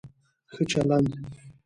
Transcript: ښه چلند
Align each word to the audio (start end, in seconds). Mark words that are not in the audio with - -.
ښه 0.53 0.61
چلند 0.71 1.09